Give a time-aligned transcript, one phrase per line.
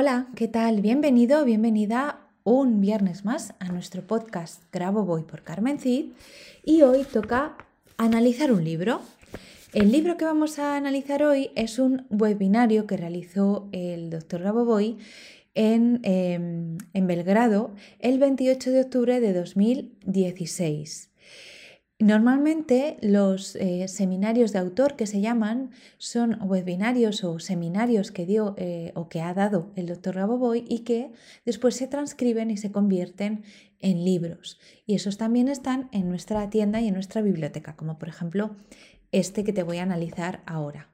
[0.00, 0.80] Hola, ¿qué tal?
[0.80, 6.12] Bienvenido, bienvenida un viernes más a nuestro podcast Grabo Voy por Carmen Cid
[6.64, 7.56] y hoy toca
[7.96, 9.00] analizar un libro.
[9.74, 14.98] El libro que vamos a analizar hoy es un webinario que realizó el doctor Gaboboy
[15.56, 21.10] en, em, en Belgrado el 28 de octubre de 2016.
[22.00, 28.54] Normalmente los eh, seminarios de autor que se llaman son webinarios o seminarios que dio
[28.56, 31.10] eh, o que ha dado el doctor Gaboboy y que
[31.44, 33.42] después se transcriben y se convierten
[33.80, 34.60] en libros.
[34.86, 38.54] Y esos también están en nuestra tienda y en nuestra biblioteca, como por ejemplo
[39.10, 40.88] este que te voy a analizar ahora.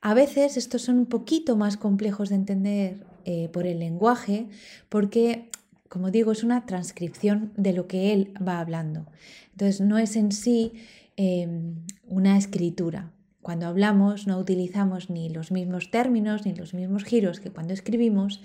[0.00, 4.48] A veces estos son un poquito más complejos de entender eh, por el lenguaje
[4.88, 5.48] porque,
[5.92, 9.04] como digo, es una transcripción de lo que él va hablando.
[9.50, 10.72] Entonces no es en sí
[11.18, 13.12] em, una escritura.
[13.42, 18.40] Cuando hablamos no utilizamos ni los mismos términos ni los mismos giros que cuando escribimos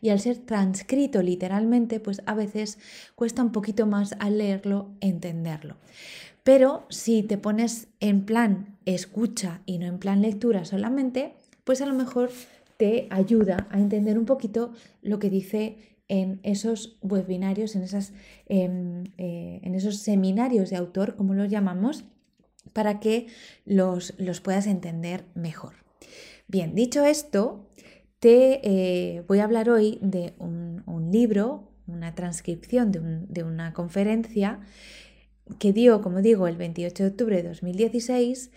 [0.00, 2.78] y al ser transcrito literalmente, pues a veces
[3.16, 5.78] cuesta un poquito más al leerlo entenderlo.
[6.44, 11.34] Pero si te pones en plan escucha y no en plan lectura solamente,
[11.64, 12.30] pues a lo mejor
[12.76, 14.72] te ayuda a entender un poquito
[15.02, 18.12] lo que dice en esos webinarios, en, esas,
[18.44, 22.04] em, eh, esos seminarios de autor, como los llamamos,
[22.74, 23.28] para que
[23.64, 25.72] los, los puedas entender mejor.
[26.48, 27.66] Bien, dicho esto,
[28.18, 34.60] te eh, voy a hablar hoy de un, libro, una transcripción de, de una conferencia
[35.58, 38.50] que dio, como digo, el 28 de octubre de 2016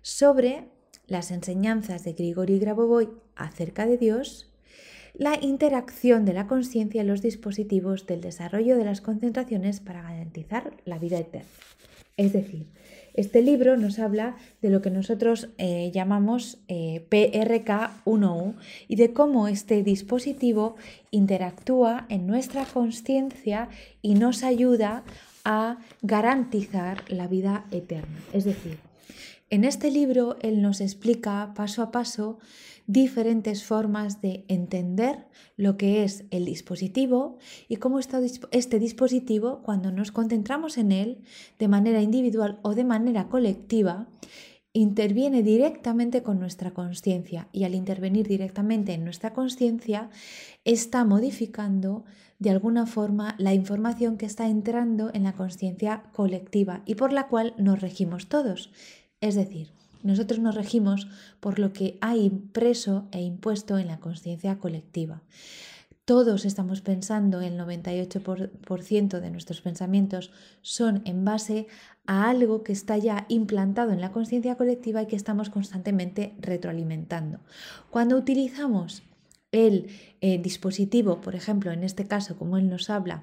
[0.00, 0.68] sobre
[1.06, 4.51] las enseñanzas de Grigori Grabovoi acerca de Dios,
[5.14, 10.72] la interacción de la conciencia en los dispositivos del desarrollo de las concentraciones para garantizar
[10.84, 11.48] la vida eterna.
[12.16, 12.66] Es decir,
[13.14, 18.54] este libro nos habla de lo que nosotros eh, llamamos eh, PRK1U
[18.88, 20.76] y de cómo este dispositivo
[21.10, 23.68] interactúa en nuestra conciencia
[24.00, 25.04] y nos ayuda
[25.44, 28.18] a garantizar la vida eterna.
[28.32, 28.78] Es decir,
[29.50, 32.38] en este libro él nos explica paso a paso
[32.86, 35.26] diferentes formas de entender
[35.56, 37.38] lo que es el dispositivo
[37.68, 38.20] y cómo está
[38.50, 41.22] este dispositivo, cuando nos concentramos en él
[41.58, 44.08] de manera individual o de manera colectiva,
[44.72, 50.08] interviene directamente con nuestra conciencia y al intervenir directamente en nuestra conciencia
[50.64, 52.04] está modificando
[52.38, 57.28] de alguna forma la información que está entrando en la conciencia colectiva y por la
[57.28, 58.72] cual nos regimos todos.
[59.20, 61.08] Es decir, nosotros nos regimos
[61.40, 65.22] por lo que hay impreso e impuesto en la conciencia colectiva.
[66.04, 71.68] Todos estamos pensando, el 98% de nuestros pensamientos son en base
[72.06, 77.38] a algo que está ya implantado en la conciencia colectiva y que estamos constantemente retroalimentando.
[77.90, 79.04] Cuando utilizamos
[79.52, 79.90] el
[80.20, 83.22] eh, dispositivo, por ejemplo, en este caso, como él nos habla,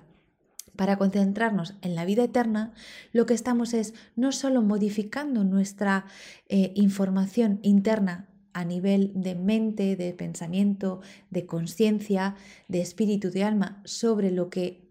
[0.80, 2.72] para concentrarnos en la vida eterna,
[3.12, 6.06] lo que estamos es no solo modificando nuestra
[6.48, 12.36] eh, información interna a nivel de mente, de pensamiento, de conciencia,
[12.70, 14.88] de espíritu, de alma, sobre lo que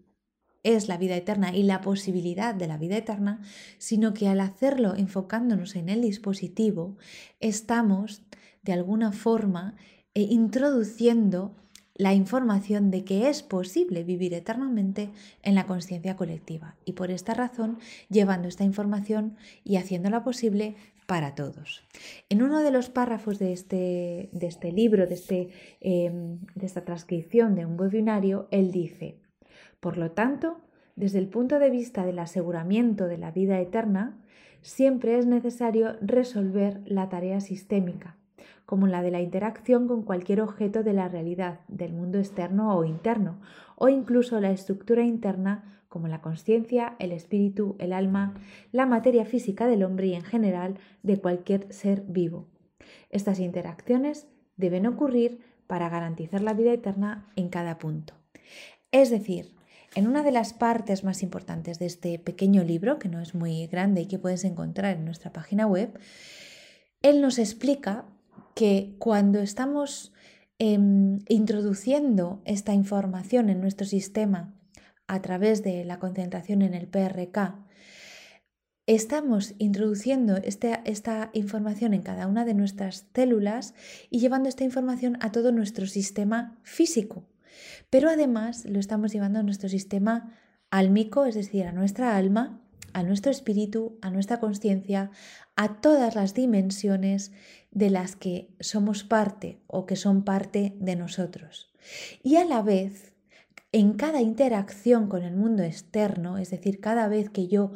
[0.61, 3.41] es la vida eterna y la posibilidad de la vida eterna,
[3.79, 6.97] sino que al hacerlo enfocándonos en el dispositivo,
[7.39, 8.21] estamos
[8.61, 9.75] de alguna forma
[10.13, 11.55] eh, introduciendo
[11.99, 15.09] la información de que es posible vivir eternamente
[15.43, 17.77] en la conciencia colectiva y por esta razón
[18.09, 19.35] llevando esta información
[19.65, 21.83] y haciéndola posible para todos.
[22.29, 25.49] En uno de los párrafos de este, de este libro, de, este,
[25.81, 29.17] em, de esta transcripción de un webinario, él dice,
[29.81, 30.61] por lo tanto,
[30.95, 34.17] desde el punto de vista del aseguramiento de la vida eterna,
[34.61, 38.15] siempre es necesario resolver la tarea sistémica
[38.69, 42.85] como la de la interacción con cualquier objeto de la realidad, del mundo externo o
[42.85, 43.41] interno,
[43.75, 48.35] o incluso la estructura interna como la conciencia, el espíritu, el alma,
[48.71, 52.45] la materia física del hombre y en general de cualquier ser vivo.
[53.09, 58.13] Estas interacciones deben ocurrir para garantizar la vida eterna en cada punto.
[58.91, 59.55] Es decir,
[59.95, 63.65] en una de las partes más importantes de este pequeño libro, que no es muy
[63.65, 65.97] grande y que puedes encontrar en nuestra página web,
[67.01, 68.05] él nos explica
[68.55, 70.13] que cuando estamos
[70.57, 74.53] em, introduciendo esta información en nuestro sistema
[75.07, 77.65] a través de la concentración en el PRK,
[78.85, 83.75] estamos introduciendo este, esta información en cada una de nuestras células
[84.09, 87.23] y llevando esta información a todo nuestro sistema físico.
[87.89, 90.33] Pero además lo estamos llevando a nuestro sistema
[90.71, 92.61] álmico, es decir, a nuestra alma,
[92.93, 95.11] a nuestro espíritu, a nuestra conciencia,
[95.55, 97.31] a todas las dimensiones
[97.71, 101.71] de las que somos parte o que son parte de nosotros.
[102.23, 103.13] Y a la vez,
[103.71, 107.71] en cada interacción con el mundo externo, es decir, cada vez que yo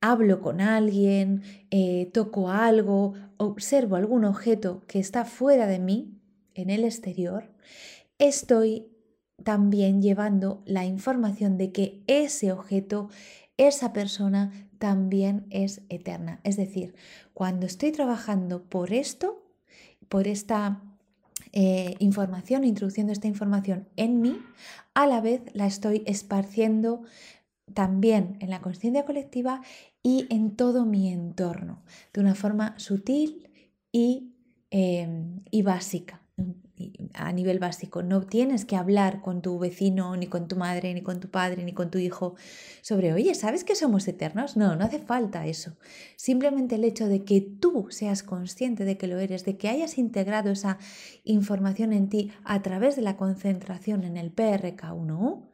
[0.00, 6.12] hablo con alguien, eh, toco algo, observo algún objeto que está fuera de mí,
[6.56, 7.52] en el exterior,
[8.18, 8.88] estoy
[9.44, 13.10] también llevando la información de que ese objeto,
[13.56, 16.40] esa persona también es eterna.
[16.44, 16.94] Es decir,
[17.34, 19.42] cuando estoy trabajando por esto,
[20.08, 20.82] por esta
[21.52, 24.38] eh, información, introduciendo esta información en mí,
[24.94, 27.02] a la vez la estoy esparciendo
[27.74, 29.62] también en la conciencia colectiva
[30.02, 31.82] y en todo mi entorno,
[32.12, 33.50] de una forma sutil
[33.90, 34.34] y,
[34.70, 35.08] eh,
[35.50, 36.25] y básica
[37.14, 38.02] a nivel básico.
[38.02, 41.64] No tienes que hablar con tu vecino, ni con tu madre, ni con tu padre,
[41.64, 42.34] ni con tu hijo
[42.82, 44.56] sobre, oye, ¿sabes que somos eternos?
[44.56, 45.76] No, no hace falta eso.
[46.16, 49.98] Simplemente el hecho de que tú seas consciente de que lo eres, de que hayas
[49.98, 50.78] integrado esa
[51.24, 55.48] información en ti a través de la concentración en el PRK1U,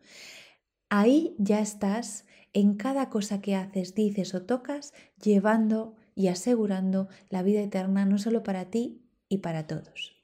[0.89, 4.93] ahí ya estás en cada cosa que haces, dices o tocas,
[5.23, 10.22] llevando y asegurando la vida eterna no solo para ti y para todos.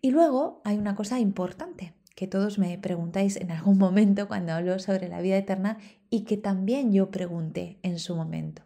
[0.00, 4.78] Y luego hay una cosa importante que todos me preguntáis en algún momento cuando hablo
[4.78, 5.78] sobre la vida eterna
[6.10, 8.62] y que también yo pregunté en su momento.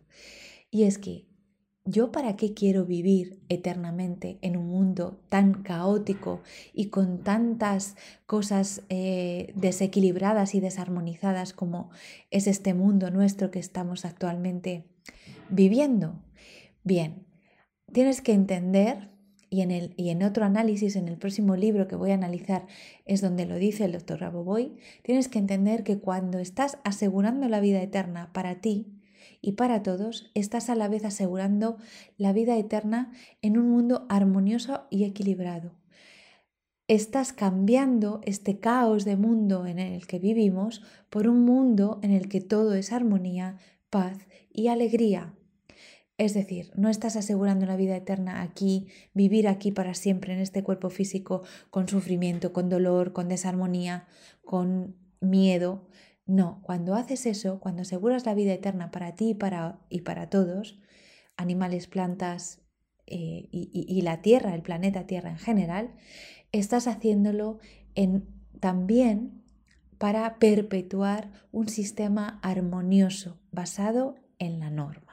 [0.71, 1.27] Y es que
[1.89, 6.43] ¿Yo para qué quiero vivir eternamente en un mundo tan caótico
[6.75, 7.95] y con tantas
[8.27, 11.91] cosas eh, desequilibradas y desarmonizadas como
[12.33, 14.85] es este mundo nuestro que estamos actualmente
[15.49, 16.21] viviendo?
[16.83, 17.25] Bien,
[17.93, 19.16] tienes que entender
[19.49, 22.67] y en, el, y en otro análisis, en el próximo libro que voy a analizar,
[23.05, 27.61] es donde lo dice el doctor Raboboy, tienes que entender que cuando estás asegurando la
[27.61, 28.93] vida eterna para ti
[29.41, 31.77] y para todos, estás a la vez asegurando
[32.17, 33.13] la vida eterna
[33.43, 35.73] en un mundo armonioso y equilibrado.
[36.89, 42.29] Estás cambiando este caos de mundo en el que vivimos por un mundo en el
[42.29, 43.59] que todo es armonía,
[43.91, 44.19] paz
[44.53, 45.36] y alegría.
[46.19, 50.63] Es decir, no estás asegurando la vida eterna aquí, vivir aquí para siempre en este
[50.63, 54.07] cuerpo físico con sufrimiento, con dolor, con desarmonía,
[54.43, 55.89] con miedo.
[56.25, 60.31] No, cuando haces eso, cuando aseguras la vida eterna para ti y para, y para
[60.31, 60.81] todos,
[61.37, 62.63] animales, plantas
[63.07, 65.95] eh, y, y, la Tierra, el planeta Tierra en general,
[66.51, 67.59] estás haciéndolo
[67.95, 68.27] en,
[68.59, 69.45] también
[69.99, 75.06] para perpetuar un sistema armonioso basado en la norma.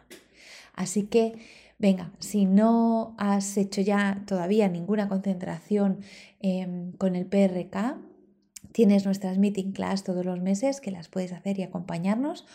[0.74, 1.34] Así que,
[1.80, 6.00] venga, si no has hecho ya todavía ninguna concentración
[6.40, 7.98] em, con el PRK,
[8.72, 12.46] tienes nuestras meeting class todos los meses que las puedes hacer y acompañarnos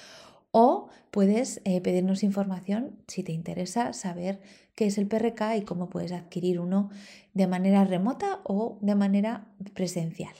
[0.51, 4.41] o puedes eh, pedirnos información si te interesa saber
[4.75, 6.91] qué es el PRK y cómo puedes adquirir uno
[7.35, 10.35] de manera remota o de manera presencial.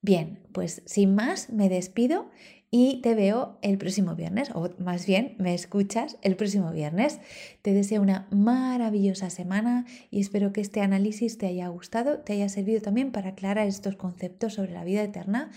[0.00, 2.28] Bien, pues sin más me despido
[2.74, 7.20] y te veo el próximo viernes, o más bien me escuchas el próximo viernes.
[7.60, 12.48] Te deseo una maravillosa semana y espero que este análisis te haya gustado, te haya
[12.48, 15.50] servido también para aclarar estos conceptos sobre la vida eterna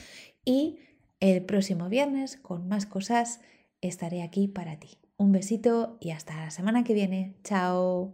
[0.43, 0.79] y
[1.22, 3.39] el próximo viernes con más cosas
[3.79, 4.98] estaré aquí para ti.
[5.15, 7.38] Un besito y hasta la semana que viene.
[7.45, 8.13] Chao.